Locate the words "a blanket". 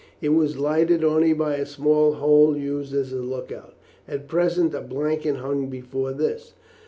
4.73-5.35